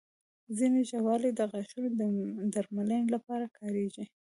ځینې 0.57 0.79
ژاولې 0.89 1.31
د 1.35 1.39
غاښونو 1.51 1.89
درملنې 2.53 3.07
لپاره 3.15 3.45
کارېږي. 3.57 4.05